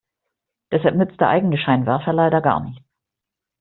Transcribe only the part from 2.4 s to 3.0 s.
gar nichts.